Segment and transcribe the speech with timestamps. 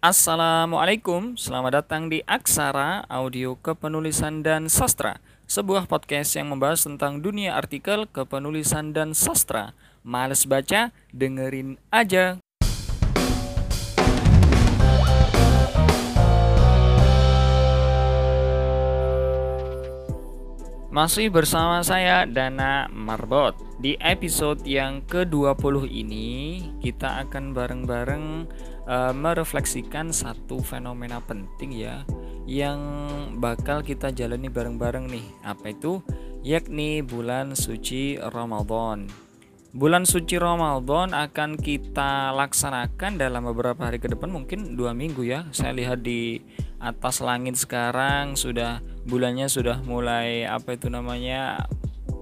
[0.00, 7.52] Assalamualaikum, selamat datang di Aksara Audio Kepenulisan dan Sastra Sebuah podcast yang membahas tentang dunia
[7.52, 10.88] artikel, kepenulisan, dan sastra Males baca?
[11.12, 12.40] Dengerin aja
[20.90, 26.28] Masih bersama saya Dana Marbot Di episode yang ke-20 ini
[26.82, 28.24] Kita akan bareng-bareng
[28.90, 32.02] uh, merefleksikan satu fenomena penting ya
[32.50, 32.80] yang
[33.38, 35.26] bakal kita jalani bareng-bareng nih.
[35.46, 36.02] Apa itu?
[36.42, 39.29] Yakni bulan suci Ramadan.
[39.70, 45.46] Bulan suci Ramadan akan kita laksanakan dalam beberapa hari ke depan mungkin dua minggu ya.
[45.54, 46.42] Saya lihat di
[46.82, 51.70] atas langit sekarang sudah bulannya sudah mulai apa itu namanya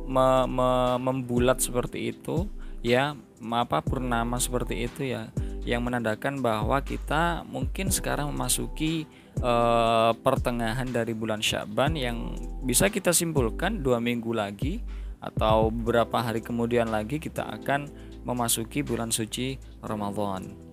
[0.05, 2.53] me, me, membulat seperti itu
[2.85, 5.33] ya apa purnama seperti itu ya
[5.65, 9.09] yang menandakan bahwa kita mungkin sekarang memasuki
[9.41, 14.85] uh, pertengahan dari bulan Syaban yang bisa kita simpulkan dua minggu lagi
[15.19, 17.91] atau beberapa hari kemudian lagi kita akan
[18.23, 20.69] memasuki bulan suci Ramadan.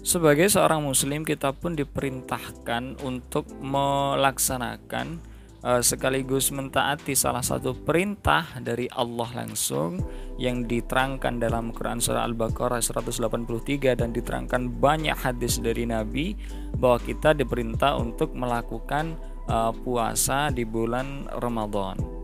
[0.00, 5.20] Sebagai seorang muslim kita pun diperintahkan untuk melaksanakan
[5.60, 10.00] uh, sekaligus mentaati salah satu perintah dari Allah langsung
[10.40, 16.32] yang diterangkan dalam Quran surah Al-Baqarah 183 dan diterangkan banyak hadis dari Nabi
[16.80, 19.20] bahwa kita diperintah untuk melakukan
[19.52, 22.19] uh, puasa di bulan Ramadan.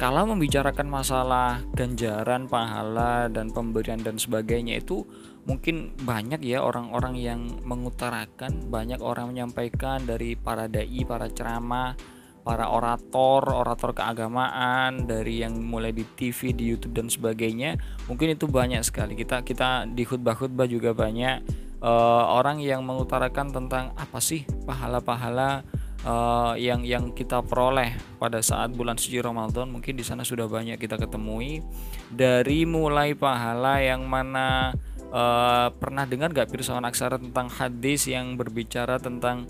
[0.00, 5.04] Kalau membicarakan masalah ganjaran, pahala dan pemberian dan sebagainya itu
[5.44, 11.92] mungkin banyak ya orang-orang yang mengutarakan, banyak orang menyampaikan dari para dai, para ceramah
[12.40, 17.76] para orator, orator keagamaan dari yang mulai di TV, di YouTube dan sebagainya.
[18.08, 19.12] Mungkin itu banyak sekali.
[19.12, 21.44] Kita kita di khutbah-khutbah juga banyak
[21.84, 25.68] uh, orang yang mengutarakan tentang apa sih pahala-pahala
[26.04, 29.68] uh, yang yang kita peroleh pada saat bulan suci Ramadan.
[29.72, 31.64] Mungkin di sana sudah banyak kita ketemui
[32.12, 34.72] dari mulai pahala yang mana
[35.12, 39.44] uh, pernah dengar gak pirsawan aksara tentang hadis yang berbicara tentang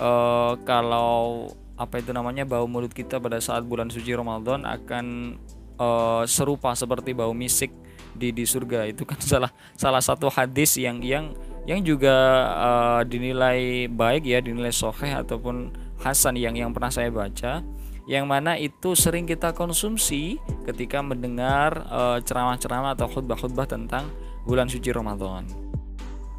[0.00, 5.36] uh, kalau apa itu namanya bau mulut kita pada saat bulan suci Ramadan akan
[5.80, 7.72] uh, serupa seperti bau misik
[8.12, 9.48] di di surga itu kan salah
[9.78, 11.32] salah satu hadis yang yang
[11.64, 12.16] yang juga
[12.56, 17.64] uh, dinilai baik ya dinilai soheh ataupun hasan yang yang pernah saya baca
[18.10, 24.10] yang mana itu sering kita konsumsi ketika mendengar uh, ceramah-ceramah atau khutbah-khutbah tentang
[24.42, 25.46] bulan suci Ramadan.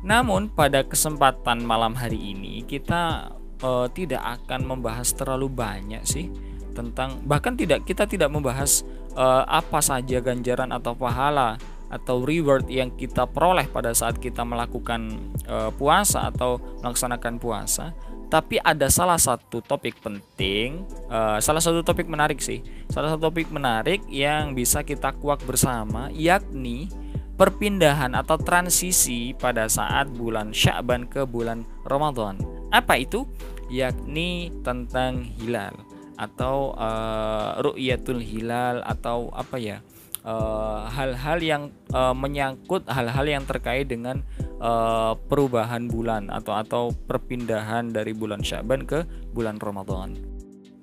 [0.04, 6.28] Namun pada kesempatan malam hari ini kita uh, tidak akan membahas terlalu banyak sih
[6.76, 8.84] tentang bahkan tidak kita tidak membahas
[9.16, 11.56] uh, apa saja ganjaran atau pahala
[11.92, 17.92] atau reward yang kita peroleh pada saat kita melakukan uh, puasa atau melaksanakan puasa
[18.32, 23.52] tapi ada salah satu topik penting uh, salah satu topik menarik sih salah satu topik
[23.52, 26.88] menarik yang bisa kita kuak bersama yakni
[27.36, 32.40] perpindahan atau transisi pada saat bulan Sya'ban ke bulan Ramadan
[32.72, 33.28] apa itu?
[33.68, 35.76] Yakni tentang hilal
[36.16, 39.84] atau uh, ru'yatul hilal atau apa ya?
[40.22, 41.64] Eh, hal-hal uh, yang
[41.98, 44.22] uh, menyangkut hal-hal yang terkait dengan
[44.62, 50.14] uh, perubahan bulan atau atau perpindahan dari bulan Syaban ke bulan Ramadan.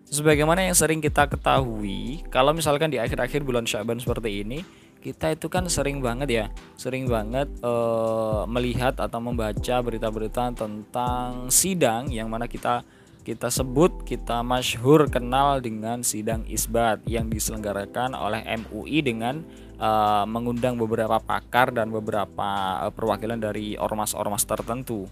[0.08, 4.64] Sebagaimana yang sering kita ketahui, kalau misalkan di akhir-akhir bulan Syaban seperti ini,
[4.98, 12.10] kita itu kan sering banget ya sering banget uh, melihat atau membaca berita-berita tentang sidang
[12.10, 12.82] yang mana kita
[13.28, 19.44] kita sebut kita masyhur kenal dengan sidang isbat yang diselenggarakan oleh MUI dengan
[19.76, 25.04] uh, mengundang beberapa pakar dan beberapa uh, perwakilan dari ormas-ormas tertentu.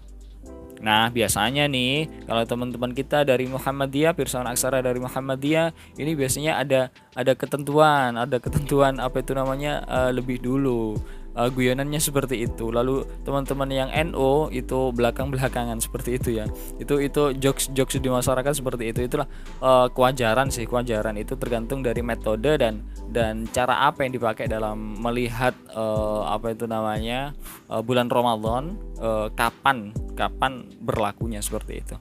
[0.81, 6.81] Nah, biasanya nih, kalau teman-teman kita dari Muhammadiyah, Pirsawan Aksara dari Muhammadiyah, ini biasanya ada
[7.13, 10.97] ada ketentuan, ada ketentuan apa itu namanya uh, lebih dulu
[11.37, 12.73] uh, guyonannya seperti itu.
[12.73, 16.45] Lalu teman-teman yang NO itu belakang-belakangan seperti itu ya.
[16.81, 18.99] Itu itu jokes jokes di masyarakat seperti itu.
[19.05, 19.29] Itulah
[19.61, 21.15] uh, kewajaran sih kewajaran.
[21.21, 22.81] Itu tergantung dari metode dan
[23.13, 27.37] dan cara apa yang dipakai dalam melihat uh, apa itu namanya
[27.69, 31.95] uh, bulan Ramadan uh, kapan kapan berlakunya seperti itu.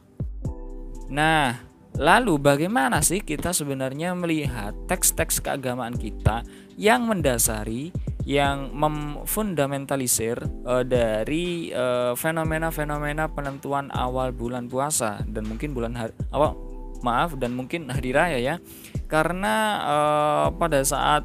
[1.12, 6.44] Nah Lalu bagaimana sih kita sebenarnya melihat teks-teks keagamaan kita
[6.76, 7.88] yang mendasari
[8.26, 16.58] yang memfundamentalisir uh, dari eh, fenomena-fenomena penentuan awal bulan puasa dan mungkin bulan hari awal
[17.06, 18.55] maaf dan mungkin hari raya ya.
[19.06, 19.55] Karena
[19.87, 21.23] uh, pada saat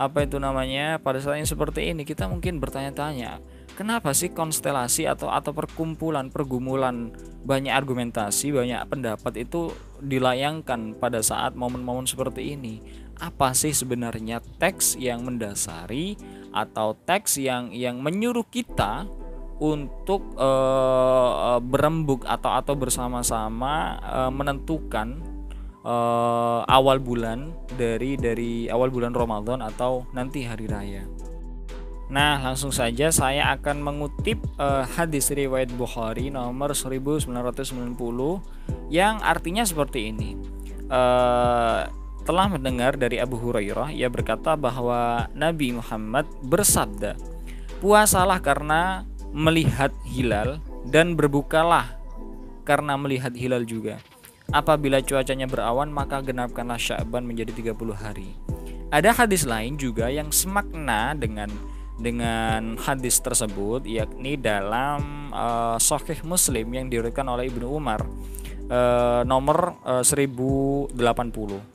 [0.00, 3.36] apa itu namanya pada saat yang seperti ini kita mungkin bertanya-tanya
[3.76, 7.12] kenapa sih konstelasi atau atau perkumpulan pergumulan
[7.44, 12.80] banyak argumentasi banyak pendapat itu dilayangkan pada saat momen-momen seperti ini
[13.20, 16.16] apa sih sebenarnya teks yang mendasari
[16.50, 19.04] atau teks yang yang menyuruh kita
[19.60, 25.20] untuk uh, berembuk atau atau bersama-sama uh, menentukan
[25.84, 31.04] uh, awal bulan dari dari awal bulan Ramadan atau nanti hari raya.
[32.10, 37.30] Nah, langsung saja saya akan mengutip uh, hadis riwayat Bukhari nomor 1990
[38.90, 40.34] yang artinya seperti ini.
[40.90, 41.86] Uh,
[42.30, 47.18] telah mendengar dari Abu Hurairah ia berkata bahwa Nabi Muhammad bersabda,
[47.82, 49.02] "Puasalah karena
[49.34, 51.98] melihat hilal dan berbukalah
[52.62, 53.98] karena melihat hilal juga.
[54.54, 58.38] Apabila cuacanya berawan maka genapkanlah Sya'ban menjadi 30 hari."
[58.94, 61.50] Ada hadis lain juga yang semakna dengan
[61.98, 68.06] dengan hadis tersebut yakni dalam uh, Sahih Muslim yang diriwayatkan oleh Ibnu Umar
[68.70, 70.94] uh, nomor uh, 1080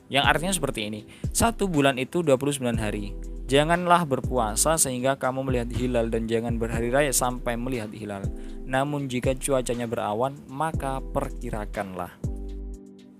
[0.09, 1.01] yang artinya seperti ini.
[1.29, 3.13] Satu bulan itu 29 hari.
[3.45, 8.25] Janganlah berpuasa sehingga kamu melihat hilal dan jangan berhari raya sampai melihat hilal.
[8.65, 12.09] Namun jika cuacanya berawan, maka perkirakanlah.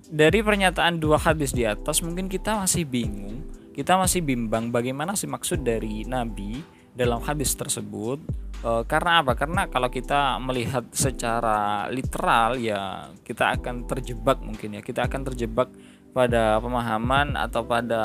[0.09, 3.45] Dari pernyataan dua hadis di atas mungkin kita masih bingung,
[3.77, 8.23] kita masih bimbang bagaimana sih maksud dari Nabi dalam hadis tersebut
[8.63, 9.35] e, karena apa?
[9.35, 14.81] Karena kalau kita melihat secara literal ya kita akan terjebak mungkin ya.
[14.81, 15.69] Kita akan terjebak
[16.15, 18.01] pada pemahaman atau pada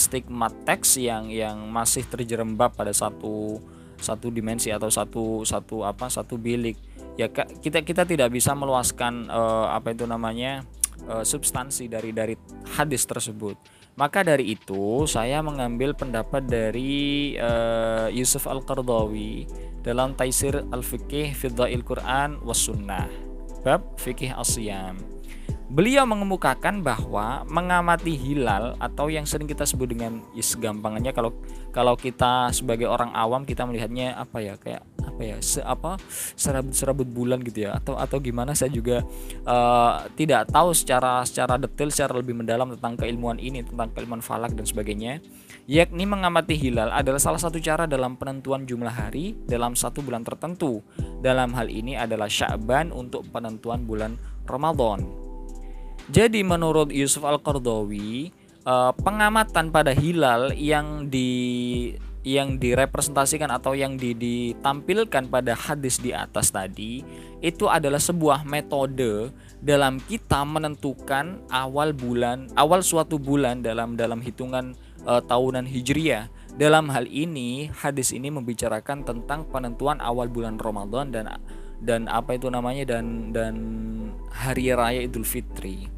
[0.00, 3.60] stigma teks yang yang masih terjerembab pada satu
[4.00, 6.80] satu dimensi atau satu satu apa satu bilik.
[7.20, 10.64] Ya kita kita tidak bisa meluaskan e, apa itu namanya
[11.04, 12.32] e, substansi dari dari
[12.80, 19.44] hadis tersebut maka dari itu saya mengambil pendapat dari uh, Yusuf Al-Qardawi
[19.84, 23.30] dalam Taisir Al-Fiqih Fiddail Quran was Sunnah
[23.60, 24.96] bab fikih asyam.
[25.70, 31.30] Beliau mengemukakan bahwa mengamati hilal atau yang sering kita sebut dengan is gampangannya kalau
[31.70, 34.82] kalau kita sebagai orang awam kita melihatnya apa ya kayak
[35.20, 36.00] apa ya se apa
[36.32, 39.04] serabut serabut bulan gitu ya atau atau gimana saya juga
[39.44, 44.56] uh, tidak tahu secara secara detail secara lebih mendalam tentang keilmuan ini tentang keilmuan falak
[44.56, 45.20] dan sebagainya.
[45.70, 50.80] Yakni mengamati hilal adalah salah satu cara dalam penentuan jumlah hari dalam satu bulan tertentu.
[51.20, 54.16] Dalam hal ini adalah Sya'ban untuk penentuan bulan
[54.48, 55.04] Ramadan.
[56.10, 58.34] Jadi menurut Yusuf Al-Qardawi,
[58.66, 61.30] uh, pengamatan pada hilal yang di
[62.20, 67.00] yang direpresentasikan atau yang di, ditampilkan pada hadis di atas tadi
[67.40, 69.32] itu adalah sebuah metode
[69.64, 74.76] dalam kita menentukan awal bulan awal suatu bulan dalam dalam hitungan
[75.08, 76.28] uh, tahunan hijriah.
[76.50, 81.24] Dalam hal ini hadis ini membicarakan tentang penentuan awal bulan Ramadan dan
[81.80, 83.54] dan apa itu namanya dan dan
[84.28, 85.88] hari raya Idul Fitri.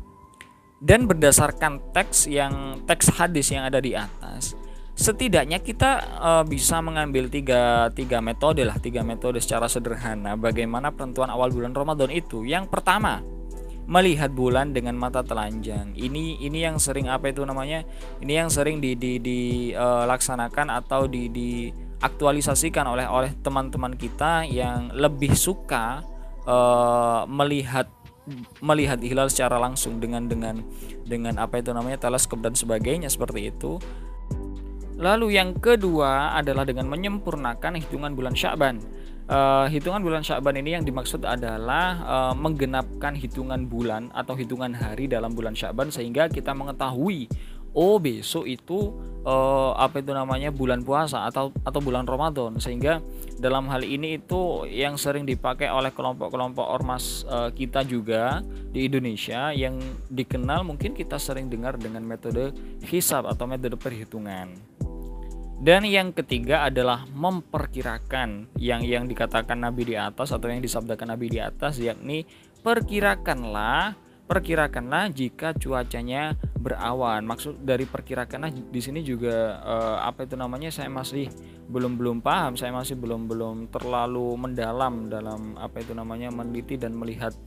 [0.79, 4.55] Dan berdasarkan teks yang teks hadis yang ada di atas
[5.03, 5.91] setidaknya kita
[6.23, 11.75] uh, bisa mengambil tiga, tiga metode lah tiga metode secara sederhana bagaimana penentuan awal bulan
[11.75, 12.47] Ramadan itu.
[12.47, 13.21] Yang pertama
[13.91, 15.91] melihat bulan dengan mata telanjang.
[15.99, 17.83] Ini ini yang sering apa itu namanya?
[18.23, 24.95] Ini yang sering di, di, dilaksanakan uh, atau di, diaktualisasikan oleh oleh teman-teman kita yang
[24.95, 26.07] lebih suka
[26.47, 27.91] uh, melihat
[28.63, 30.63] melihat hilal secara langsung dengan dengan
[31.03, 33.83] dengan apa itu namanya teleskop dan sebagainya seperti itu.
[35.01, 38.77] Lalu yang kedua adalah dengan menyempurnakan hitungan bulan Sya'ban.
[39.31, 45.09] Uh, hitungan bulan Sya'ban ini yang dimaksud adalah uh, menggenapkan hitungan bulan atau hitungan hari
[45.09, 47.31] dalam bulan Sya'ban sehingga kita mengetahui
[47.73, 48.93] oh besok itu
[49.25, 53.01] uh, apa itu namanya bulan puasa atau atau bulan Ramadan sehingga
[53.41, 59.51] dalam hal ini itu yang sering dipakai oleh kelompok-kelompok ormas uh, kita juga di Indonesia
[59.53, 59.81] yang
[60.13, 62.53] dikenal mungkin kita sering dengar dengan metode
[62.85, 64.53] hisab atau metode perhitungan.
[65.63, 71.31] Dan yang ketiga adalah memperkirakan yang yang dikatakan Nabi di atas atau yang disabdakan Nabi
[71.31, 72.27] di atas yakni
[72.67, 73.95] perkirakanlah
[74.27, 77.23] perkirakanlah jika cuacanya berawan.
[77.23, 81.31] Maksud dari perkirakanlah di sini juga uh, apa itu namanya saya masih
[81.71, 86.91] belum belum paham, saya masih belum belum terlalu mendalam dalam apa itu namanya meneliti dan
[86.99, 87.39] melihat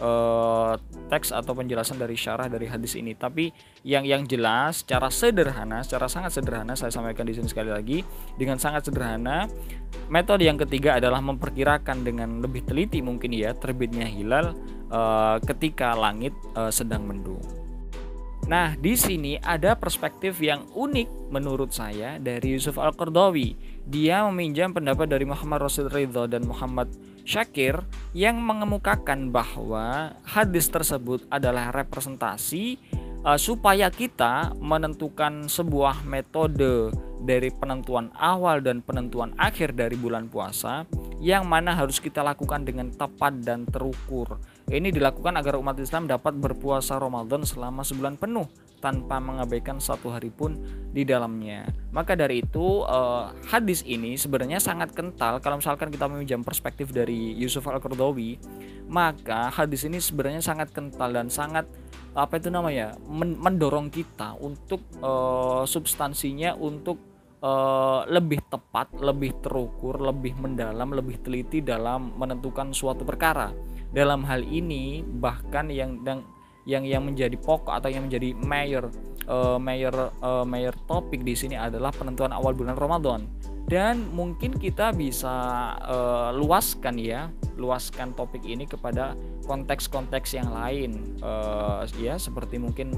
[0.00, 0.74] uh,
[1.10, 3.14] teks atau penjelasan dari syarah dari hadis ini.
[3.14, 3.50] Tapi
[3.86, 7.98] yang yang jelas secara sederhana, secara sangat sederhana saya sampaikan di sini sekali lagi
[8.34, 9.46] dengan sangat sederhana.
[10.10, 14.56] Metode yang ketiga adalah memperkirakan dengan lebih teliti mungkin ya terbitnya hilal
[14.90, 17.42] uh, ketika langit uh, sedang mendung.
[18.44, 23.56] Nah, di sini ada perspektif yang unik menurut saya dari Yusuf Al-Qardawi.
[23.88, 26.92] Dia meminjam pendapat dari Muhammad Rasul Ridho dan Muhammad
[27.24, 27.80] Syakir
[28.14, 32.78] yang mengemukakan bahwa hadis tersebut adalah representasi
[33.26, 36.94] uh, supaya kita menentukan sebuah metode
[37.26, 40.86] dari penentuan awal dan penentuan akhir dari bulan puasa
[41.18, 44.38] yang mana harus kita lakukan dengan tepat dan terukur.
[44.70, 48.46] Ini dilakukan agar umat Islam dapat berpuasa Ramadan selama sebulan penuh
[48.84, 50.60] tanpa mengabaikan satu hari pun
[50.92, 51.64] di dalamnya.
[51.88, 57.32] Maka dari itu uh, hadis ini sebenarnya sangat kental kalau misalkan kita meminjam perspektif dari
[57.40, 58.36] Yusuf Al-Qardawi,
[58.92, 61.64] maka hadis ini sebenarnya sangat kental dan sangat
[62.12, 67.00] apa itu namanya mendorong kita untuk uh, substansinya untuk
[67.40, 73.50] uh, lebih tepat, lebih terukur, lebih mendalam, lebih teliti dalam menentukan suatu perkara.
[73.94, 76.26] Dalam hal ini bahkan yang yang
[76.64, 78.88] yang, yang menjadi pokok atau yang menjadi mayor
[79.28, 83.28] uh, mayor uh, mayor topik di sini adalah penentuan awal bulan Ramadan.
[83.64, 85.32] Dan mungkin kita bisa
[85.80, 89.16] uh, luaskan ya, luaskan topik ini kepada
[89.48, 92.92] konteks-konteks yang lain uh, ya seperti mungkin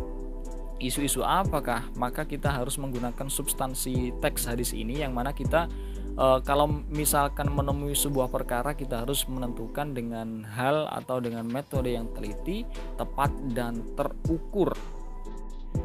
[0.76, 5.70] isu-isu apakah maka kita harus menggunakan substansi teks hadis ini yang mana kita
[6.16, 12.08] e, kalau misalkan menemui sebuah perkara kita harus menentukan dengan hal atau dengan metode yang
[12.16, 12.64] teliti,
[12.96, 14.74] tepat dan terukur.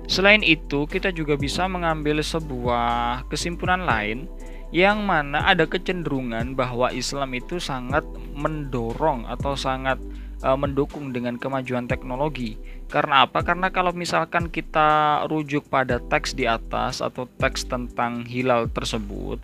[0.08, 4.28] Selain itu, kita juga bisa mengambil sebuah kesimpulan lain
[4.72, 10.00] yang mana ada kecenderungan bahwa Islam itu sangat mendorong atau sangat
[10.48, 12.56] uh, mendukung dengan kemajuan teknologi.
[12.88, 13.44] Karena apa?
[13.44, 19.44] Karena kalau misalkan kita rujuk pada teks di atas atau teks tentang hilal tersebut,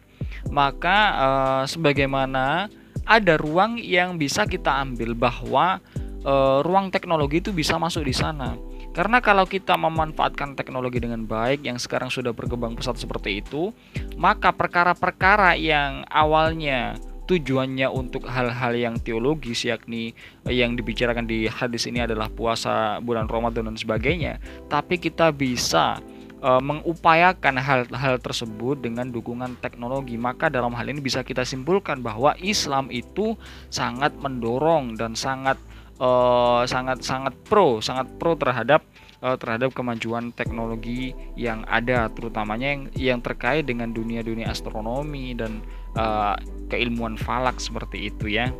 [0.50, 2.72] maka uh, sebagaimana
[3.08, 5.80] ada ruang yang bisa kita ambil bahwa
[6.28, 8.60] uh, ruang teknologi itu bisa masuk di sana.
[8.92, 13.70] Karena kalau kita memanfaatkan teknologi dengan baik yang sekarang sudah berkembang pesat seperti itu,
[14.18, 20.16] maka perkara-perkara yang awalnya tujuannya untuk hal-hal yang teologis yakni
[20.48, 24.40] eh, yang dibicarakan di hadis ini adalah puasa bulan Ramadan dan sebagainya
[24.72, 26.00] tapi kita bisa
[26.42, 32.38] uh, mengupayakan hal-hal tersebut dengan dukungan teknologi maka dalam hal ini bisa kita simpulkan bahwa
[32.42, 33.38] Islam itu
[33.70, 35.58] sangat mendorong dan sangat
[36.02, 38.86] uh, sangat sangat pro sangat pro terhadap
[39.22, 45.62] uh, terhadap kemajuan teknologi yang ada terutamanya yang yang terkait dengan dunia-dunia astronomi dan
[45.98, 46.38] uh,
[46.70, 48.54] keilmuan falak seperti itu ya.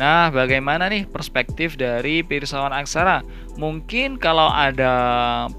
[0.00, 3.20] Nah, bagaimana nih perspektif dari Pirsawan Aksara?
[3.60, 4.88] Mungkin kalau ada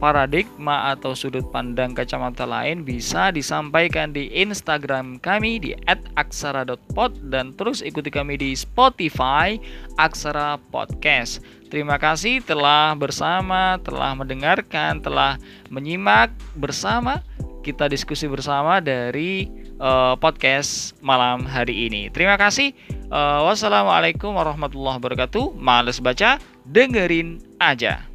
[0.01, 5.77] paradigma atau sudut pandang kacamata lain bisa disampaikan di Instagram kami di
[6.17, 9.61] @aksara.pod dan terus ikuti kami di Spotify
[10.01, 11.45] Aksara Podcast.
[11.69, 15.37] Terima kasih telah bersama, telah mendengarkan, telah
[15.69, 17.21] menyimak bersama
[17.61, 22.13] kita diskusi bersama dari uh, podcast malam hari ini.
[22.13, 22.77] Terima kasih.
[23.09, 25.57] Uh, wassalamualaikum warahmatullahi wabarakatuh.
[25.57, 28.10] Males baca, dengerin aja.